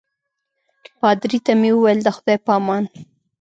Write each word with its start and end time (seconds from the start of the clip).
پادري 0.99 1.39
ته 1.45 1.51
مې 1.59 1.69
وویل 1.73 1.99
د 2.03 2.07
خدای 2.15 2.37
په 2.45 2.51
امان. 2.59 2.83